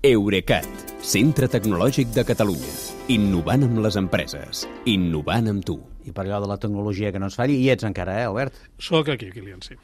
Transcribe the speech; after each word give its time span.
Eurecat, 0.00 0.64
centre 1.04 1.44
tecnològic 1.52 2.14
de 2.14 2.22
Catalunya. 2.24 2.70
Innovant 3.12 3.66
amb 3.66 3.82
les 3.84 3.98
empreses. 4.00 4.62
Innovant 4.88 5.50
amb 5.52 5.60
tu. 5.68 5.74
I 6.08 6.14
per 6.16 6.24
allò 6.24 6.38
de 6.40 6.48
la 6.48 6.56
tecnologia 6.56 7.10
que 7.12 7.20
no 7.20 7.28
ens 7.28 7.36
falli, 7.36 7.58
hi 7.60 7.68
ets 7.74 7.84
encara, 7.84 8.14
eh, 8.22 8.30
Albert? 8.30 8.56
Soc 8.80 9.10
aquí, 9.12 9.28
Kilian, 9.28 9.60
sí. 9.60 9.76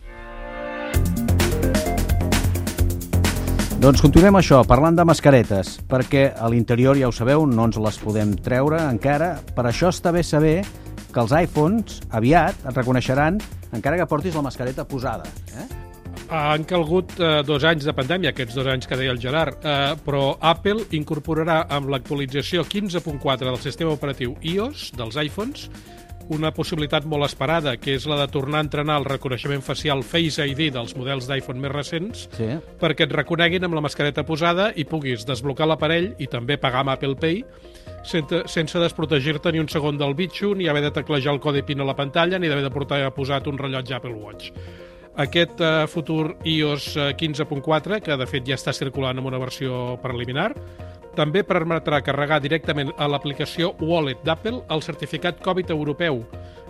Doncs 3.76 4.00
continuem 4.00 4.40
això, 4.40 4.62
parlant 4.64 4.96
de 4.96 5.04
mascaretes, 5.04 5.76
perquè 5.84 6.30
a 6.32 6.48
l'interior, 6.48 6.96
ja 6.96 7.12
ho 7.12 7.12
sabeu, 7.12 7.44
no 7.44 7.68
ens 7.68 7.76
les 7.76 8.00
podem 8.00 8.32
treure 8.40 8.80
encara. 8.88 9.34
Per 9.52 9.68
això 9.68 9.92
està 9.92 10.16
bé 10.16 10.24
saber 10.24 10.62
que 11.12 11.20
els 11.20 11.36
iPhones 11.44 12.00
aviat 12.08 12.64
et 12.64 12.72
reconeixeran 12.72 13.36
encara 13.76 14.00
que 14.00 14.08
portis 14.08 14.32
la 14.32 14.48
mascareta 14.48 14.88
posada. 14.88 15.28
Eh? 15.52 15.75
Han 16.28 16.64
calgut 16.66 17.12
eh, 17.20 17.42
dos 17.46 17.62
anys 17.68 17.84
de 17.86 17.92
pandèmia, 17.94 18.32
aquests 18.34 18.56
dos 18.58 18.66
anys 18.66 18.88
que 18.90 18.96
deia 18.98 19.12
el 19.14 19.20
Gerard, 19.22 19.60
eh, 19.62 19.92
però 20.04 20.36
Apple 20.40 20.88
incorporarà 20.98 21.60
amb 21.70 21.92
l'actualització 21.92 22.64
15.4 22.66 23.46
del 23.46 23.60
sistema 23.62 23.92
operatiu 23.94 24.34
iOS 24.42 24.90
dels 24.98 25.18
iPhones 25.22 25.68
una 26.34 26.50
possibilitat 26.50 27.04
molt 27.06 27.22
esperada, 27.22 27.76
que 27.78 27.92
és 27.94 28.06
la 28.10 28.16
de 28.18 28.26
tornar 28.34 28.58
a 28.58 28.64
entrenar 28.66 28.96
el 28.98 29.04
reconeixement 29.06 29.62
facial 29.62 30.02
Face 30.02 30.42
ID 30.42 30.72
dels 30.74 30.96
models 30.98 31.28
d'iPhone 31.30 31.62
més 31.62 31.70
recents, 31.70 32.24
Sí. 32.34 32.48
perquè 32.80 33.06
et 33.06 33.12
reconeguin 33.14 33.62
amb 33.62 33.74
la 33.78 33.84
mascareta 33.84 34.24
posada 34.26 34.72
i 34.74 34.82
puguis 34.84 35.24
desblocar 35.24 35.68
l'aparell 35.68 36.16
i 36.18 36.26
també 36.26 36.58
pagar 36.58 36.80
amb 36.80 36.90
Apple 36.96 37.14
Pay 37.14 37.44
sense, 38.02 38.42
sense 38.46 38.78
desprotegir-te 38.78 39.52
ni 39.52 39.60
un 39.60 39.68
segon 39.68 39.96
del 39.98 40.14
bitxo, 40.14 40.54
ni 40.54 40.66
haver 40.66 40.82
de 40.82 40.90
teclejar 40.90 41.32
el 41.34 41.40
codi 41.40 41.62
PIN 41.62 41.80
a 41.82 41.84
la 41.84 41.94
pantalla, 41.94 42.38
ni 42.38 42.48
d'haver 42.48 42.64
de 42.64 42.70
portar 42.74 43.14
posat 43.14 43.46
un 43.46 43.58
rellotge 43.58 43.94
Apple 43.94 44.14
Watch. 44.14 44.50
Aquest 45.16 45.60
eh, 45.64 45.86
futur 45.88 46.36
iOS 46.44 46.90
eh, 46.96 47.08
15.4, 47.16 48.02
que 48.04 48.18
de 48.20 48.28
fet 48.28 48.44
ja 48.48 48.58
està 48.58 48.74
circulant 48.76 49.16
en 49.16 49.24
una 49.24 49.40
versió 49.40 49.96
preliminar, 50.02 50.50
també 51.16 51.40
permetrà 51.48 52.02
carregar 52.04 52.42
directament 52.44 52.92
a 53.00 53.08
l'aplicació 53.08 53.72
Wallet 53.80 54.20
d'Apple 54.26 54.60
el 54.68 54.84
certificat 54.84 55.40
Covid 55.40 55.72
europeu, 55.72 56.20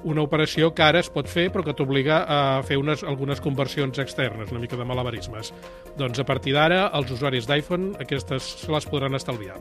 una 0.06 0.22
operació 0.22 0.70
que 0.70 0.86
ara 0.86 1.02
es 1.02 1.10
pot 1.10 1.26
fer 1.26 1.48
però 1.50 1.66
que 1.66 1.74
t'obliga 1.74 2.22
a 2.22 2.40
fer 2.62 2.78
unes, 2.78 3.02
algunes 3.02 3.42
conversions 3.42 3.98
externes, 3.98 4.54
una 4.54 4.62
mica 4.62 4.78
de 4.78 4.86
malabarismes. 4.86 5.50
Doncs 5.98 6.22
a 6.22 6.28
partir 6.28 6.54
d'ara, 6.54 6.86
els 6.94 7.10
usuaris 7.10 7.50
d'iPhone 7.50 7.96
aquestes 8.06 8.54
se 8.62 8.72
les 8.72 8.86
podran 8.86 9.18
estalviar. 9.18 9.58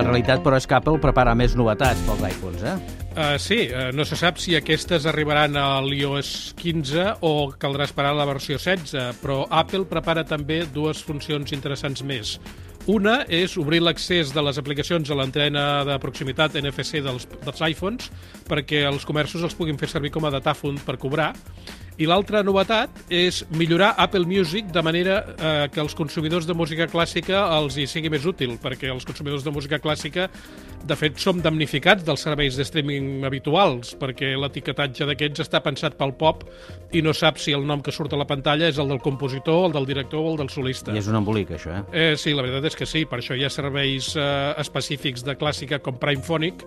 La 0.00 0.06
realitat, 0.08 0.40
però, 0.40 0.56
és 0.56 0.64
que 0.64 0.76
Apple 0.78 0.96
prepara 1.02 1.34
més 1.36 1.52
novetats 1.58 2.00
pels 2.06 2.22
iPhones, 2.30 2.62
eh? 2.64 2.76
Uh, 3.10 3.34
sí, 3.42 3.58
uh, 3.68 3.90
no 3.92 4.06
se 4.08 4.16
sap 4.16 4.38
si 4.40 4.54
aquestes 4.56 5.04
arribaran 5.10 5.58
a 5.60 5.66
l'iOS 5.84 6.54
15 6.56 7.04
o 7.26 7.32
caldrà 7.60 7.84
esperar 7.84 8.14
la 8.16 8.24
versió 8.24 8.56
16, 8.56 9.20
però 9.20 9.42
Apple 9.50 9.84
prepara 9.90 10.24
també 10.24 10.62
dues 10.72 11.02
funcions 11.04 11.52
interessants 11.52 12.00
més. 12.06 12.38
Una 12.90 13.20
és 13.30 13.52
obrir 13.60 13.78
l'accés 13.84 14.32
de 14.34 14.42
les 14.42 14.56
aplicacions 14.58 15.10
a 15.10 15.16
l'antena 15.18 15.64
de 15.86 15.98
proximitat 16.02 16.56
NFC 16.58 17.02
dels, 17.04 17.28
dels 17.44 17.62
iPhones 17.68 18.08
perquè 18.48 18.82
els 18.88 19.06
comerços 19.06 19.44
els 19.46 19.54
puguin 19.54 19.78
fer 19.78 19.90
servir 19.92 20.10
com 20.16 20.26
a 20.26 20.32
datàfon 20.34 20.80
per 20.86 20.96
cobrar. 20.98 21.30
I 22.00 22.06
l'altra 22.08 22.40
novetat 22.40 23.12
és 23.12 23.42
millorar 23.52 23.90
Apple 24.00 24.24
Music 24.24 24.70
de 24.72 24.82
manera 24.82 25.18
eh, 25.20 25.66
que 25.68 25.82
els 25.82 25.92
consumidors 25.94 26.46
de 26.48 26.54
música 26.56 26.86
clàssica 26.88 27.42
els 27.58 27.76
hi 27.76 27.84
sigui 27.90 28.08
més 28.08 28.24
útil, 28.24 28.54
perquè 28.62 28.88
els 28.88 29.04
consumidors 29.04 29.44
de 29.44 29.52
música 29.52 29.76
clàssica, 29.84 30.30
de 30.80 30.96
fet, 30.96 31.18
som 31.20 31.42
damnificats 31.44 32.06
dels 32.06 32.24
serveis 32.24 32.56
de 32.56 32.64
streaming 32.64 33.26
habituals, 33.28 33.92
perquè 34.00 34.32
l'etiquetatge 34.40 35.10
d'aquests 35.10 35.44
està 35.44 35.60
pensat 35.60 35.98
pel 36.00 36.14
pop 36.16 36.46
i 36.96 37.04
no 37.04 37.12
sap 37.12 37.36
si 37.36 37.52
el 37.52 37.68
nom 37.68 37.84
que 37.84 37.92
surt 37.92 38.16
a 38.16 38.22
la 38.22 38.24
pantalla 38.24 38.72
és 38.72 38.80
el 38.80 38.88
del 38.88 39.02
compositor, 39.04 39.66
el 39.68 39.76
del 39.76 39.90
director 39.92 40.24
o 40.24 40.32
el 40.32 40.40
del 40.40 40.48
solista. 40.48 40.96
I 40.96 41.02
és 41.02 41.12
un 41.12 41.20
embolic, 41.20 41.52
això, 41.58 41.82
eh? 41.82 41.84
Eh, 41.92 42.16
sí, 42.16 42.32
la 42.32 42.46
veritat 42.46 42.70
és 42.72 42.79
que 42.80 42.88
sí, 42.88 43.04
per 43.04 43.20
això 43.20 43.36
hi 43.36 43.44
ha 43.44 43.52
serveis 43.52 44.14
eh, 44.16 44.54
específics 44.62 45.24
de 45.26 45.36
clàssica 45.36 45.78
com 45.84 45.98
Primephonic, 46.00 46.64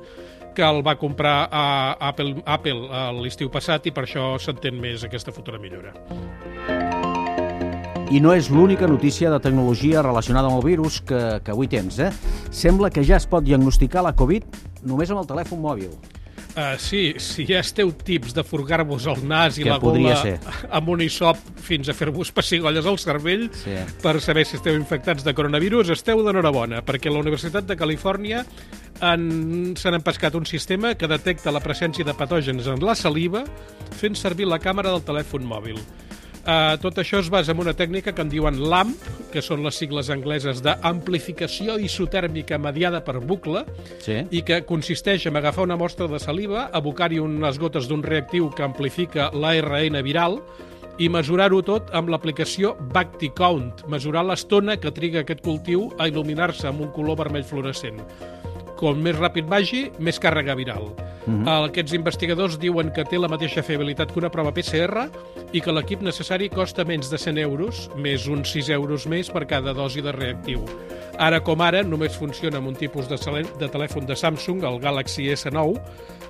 que 0.54 0.62
el 0.62 0.84
va 0.86 0.94
comprar 1.02 1.48
a 1.50 1.66
Apple, 2.12 2.44
Apple 2.46 2.86
a 2.94 3.08
l'estiu 3.18 3.50
passat 3.50 3.90
i 3.90 3.94
per 3.96 4.06
això 4.06 4.36
s'entén 4.38 4.78
més 4.78 5.02
aquesta 5.08 5.34
futura 5.34 5.58
millora. 5.58 5.96
I 8.14 8.20
no 8.22 8.36
és 8.38 8.52
l'única 8.54 8.86
notícia 8.86 9.32
de 9.34 9.40
tecnologia 9.42 10.04
relacionada 10.06 10.52
amb 10.52 10.60
el 10.60 10.68
virus 10.68 11.00
que, 11.02 11.40
que 11.42 11.56
avui 11.56 11.72
tens, 11.72 11.98
eh? 11.98 12.12
Sembla 12.54 12.94
que 12.94 13.02
ja 13.02 13.18
es 13.18 13.26
pot 13.26 13.42
diagnosticar 13.42 14.06
la 14.06 14.14
Covid 14.14 14.46
només 14.86 15.10
amb 15.10 15.24
el 15.24 15.32
telèfon 15.32 15.64
mòbil. 15.64 15.96
Uh, 16.54 16.78
sí, 16.78 17.16
si 17.18 17.48
ja 17.50 17.64
esteu 17.64 17.90
tips 17.98 18.36
de 18.38 18.44
furgar-vos 18.46 19.08
el 19.10 19.24
nas 19.26 19.56
i 19.58 19.64
Que 19.64 19.72
la 19.72 19.80
gola 19.82 20.16
ser. 20.22 20.36
amb 20.70 20.92
un 20.94 21.02
hisop 21.02 21.40
fins 21.58 21.90
a 21.90 21.96
fer-vos 21.98 22.30
pessigolles 22.32 22.86
al 22.86 23.00
cervell 23.02 23.48
Sí. 23.58 23.74
per 24.04 24.22
saber 24.22 24.46
si 24.46 24.58
esteu 24.58 24.76
infectats 24.78 25.24
de 25.26 25.34
coronavirus, 25.34 25.90
esteu 25.90 26.22
d'enhorabona, 26.22 26.84
perquè 26.86 27.10
la 27.12 27.18
Universitat 27.26 27.66
de 27.66 27.76
Califòrnia 27.76 28.46
han- 29.02 29.74
s'han 29.76 29.96
empescat 29.96 30.36
un 30.36 30.46
sistema 30.46 30.94
que 30.94 31.08
detecta 31.08 31.50
la 31.52 31.60
presència 31.60 32.06
de 32.06 32.14
patògens 32.14 32.68
en 32.68 32.80
la 32.86 32.94
saliva 32.94 33.44
fent 33.98 34.14
servir 34.16 34.46
la 34.46 34.60
càmera 34.60 34.92
del 34.92 35.02
telèfon 35.02 35.42
mòbil. 35.44 35.80
Uh, 36.46 36.78
tot 36.78 36.98
això 37.00 37.18
es 37.20 37.30
basa 37.32 37.54
en 37.54 37.60
una 37.60 37.74
tècnica 37.74 38.14
que 38.14 38.22
en 38.22 38.30
diuen 38.30 38.62
LAMP, 38.70 38.96
que 39.34 39.42
són 39.42 39.64
les 39.66 39.80
sigles 39.82 40.12
angleses 40.14 40.62
d'amplificació 40.62 41.80
isotèrmica 41.82 42.60
mediada 42.62 43.02
per 43.04 43.18
bucle, 43.20 43.66
Sí. 44.00 44.22
i 44.30 44.44
que 44.46 44.62
consisteix 44.70 45.26
en 45.26 45.38
agafar 45.38 45.64
una 45.66 45.78
mostra 45.80 46.08
de 46.08 46.20
saliva, 46.20 46.70
abocar-hi 46.72 47.20
unes 47.20 47.58
gotes 47.60 47.88
d'un 47.90 48.04
reactiu 48.04 48.52
que 48.54 48.64
amplifica 48.64 49.32
l'ARN 49.34 49.98
viral 50.04 50.40
i 51.00 51.10
mesurar-ho 51.10 51.64
tot 51.66 51.90
amb 51.98 52.10
l'aplicació 52.14 52.76
BactiCount, 52.94 53.88
mesurar 53.90 54.24
l'estona 54.26 54.78
que 54.78 54.92
triga 54.94 55.24
aquest 55.24 55.42
cultiu 55.42 55.90
a 55.98 56.06
il·luminar-se 56.08 56.68
amb 56.70 56.82
un 56.86 56.92
color 56.94 57.18
vermell 57.18 57.44
fluorescent. 57.44 57.98
Com 58.84 59.00
més 59.00 59.16
ràpid 59.16 59.48
vagi, 59.48 59.86
més 60.04 60.18
càrrega 60.20 60.58
viral. 60.60 60.90
Mm 61.24 61.46
-hmm. 61.46 61.70
Aquests 61.70 61.94
investigadors 61.94 62.58
diuen 62.60 62.92
que 62.92 63.06
té 63.06 63.18
la 63.18 63.30
mateixa 63.32 63.64
fiabilitat 63.64 64.12
que 64.12 64.20
una 64.20 64.30
prova 64.30 64.52
PCR 64.52 65.08
i 65.54 65.62
que 65.62 65.72
l'equip 65.72 66.02
necessari 66.02 66.50
costa 66.50 66.84
menys 66.84 67.10
de 67.10 67.18
100 67.18 67.38
euros, 67.38 67.90
més 67.96 68.28
uns 68.28 68.52
6 68.52 68.70
euros 68.70 69.08
més 69.08 69.30
per 69.30 69.48
cada 69.48 69.74
dosi 69.74 70.02
de 70.02 70.12
reactiu. 70.12 70.66
Ara 71.18 71.40
com 71.40 71.62
ara, 71.62 71.84
només 71.84 72.18
funciona 72.18 72.58
amb 72.58 72.68
un 72.68 72.76
tipus 72.76 73.08
de, 73.08 73.16
de 73.60 73.70
telèfon 73.70 74.06
de 74.06 74.16
Samsung, 74.16 74.64
el 74.64 74.80
Galaxy 74.80 75.30
S9, 75.30 75.80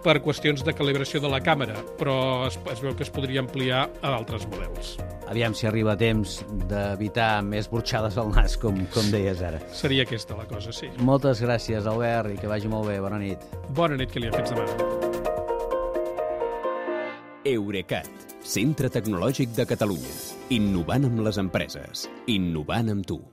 per 0.03 0.19
qüestions 0.21 0.63
de 0.63 0.73
calibració 0.75 1.21
de 1.23 1.29
la 1.31 1.39
càmera, 1.39 1.79
però 1.97 2.45
es, 2.47 2.59
es 2.71 2.81
veu 2.83 2.93
que 2.93 3.03
es 3.03 3.09
podria 3.09 3.39
ampliar 3.39 3.89
a 4.01 4.11
d'altres 4.11 4.45
models. 4.51 4.97
Aviam 5.31 5.55
si 5.55 5.65
arriba 5.65 5.93
a 5.93 5.97
temps 5.97 6.41
d'evitar 6.69 7.41
més 7.47 7.69
burxades 7.71 8.17
al 8.19 8.33
nas, 8.35 8.57
com, 8.59 8.75
com 8.93 9.07
deies 9.13 9.39
ara. 9.41 9.61
Seria 9.73 10.03
aquesta 10.03 10.35
la 10.37 10.45
cosa, 10.49 10.75
sí. 10.75 10.91
Moltes 10.99 11.41
gràcies, 11.41 11.87
Albert, 11.89 12.33
i 12.35 12.41
que 12.43 12.51
vagi 12.51 12.67
molt 12.67 12.89
bé. 12.91 12.99
Bona 12.99 13.19
nit. 13.21 13.43
Bona 13.71 13.95
nit, 13.99 14.11
que 14.11 14.19
li 14.19 14.31
fins 14.35 14.51
demà. 14.51 14.67
Eurecat, 17.47 18.09
centre 18.43 18.91
tecnològic 18.91 19.55
de 19.55 19.67
Catalunya. 19.67 20.15
Innovant 20.55 21.07
amb 21.07 21.23
les 21.23 21.39
empreses. 21.39 22.07
Innovant 22.35 22.91
amb 22.97 23.07
tu. 23.07 23.21